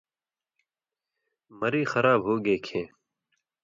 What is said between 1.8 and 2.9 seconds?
خراب ہُوگے کھیں